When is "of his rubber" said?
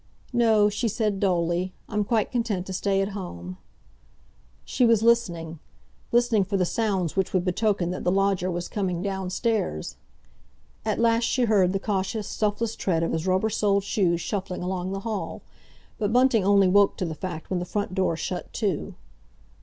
13.03-13.51